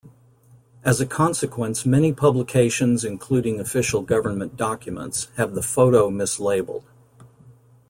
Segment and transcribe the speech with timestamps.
[0.83, 6.83] As a consequence many publications including official government documents have the photo mislabeled.